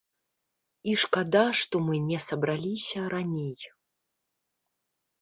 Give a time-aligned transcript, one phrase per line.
[0.93, 3.71] І шкада, што мы не сабраліся раней.